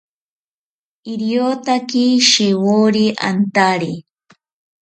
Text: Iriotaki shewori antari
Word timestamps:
Iriotaki 1.13 2.05
shewori 2.29 3.05
antari 3.27 3.93